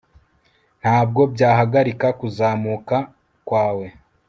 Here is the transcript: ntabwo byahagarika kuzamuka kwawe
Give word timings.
ntabwo 0.81 1.21
byahagarika 1.33 2.07
kuzamuka 2.19 2.97
kwawe 3.47 3.85